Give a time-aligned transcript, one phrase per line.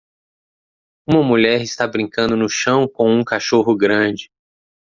[1.07, 4.31] Uma mulher está brincando no chão com um cachorro grande.